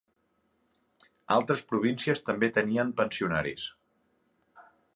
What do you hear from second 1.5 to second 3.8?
províncies també tenien pensionaris.